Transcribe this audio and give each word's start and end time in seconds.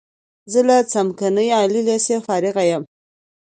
زه 0.51 0.59
له 0.69 0.77
څمکنیو 0.91 1.55
عالی 1.57 1.81
لیسې 1.87 2.15
فارغ 2.25 2.55
یم. 2.69 2.83